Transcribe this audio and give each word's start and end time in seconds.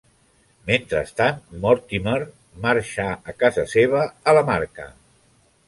Mentrestant, 0.69 1.37
Mortimer 1.65 2.15
marxà 2.65 3.07
a 3.13 3.37
casa 3.45 3.69
seva, 3.77 4.03
a 4.33 4.37
la 4.41 4.47
Marca. 4.51 4.91